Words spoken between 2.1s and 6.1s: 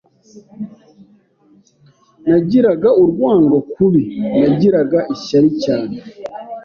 Nagiraga urwango kubi, nagiraga ishyari cyane,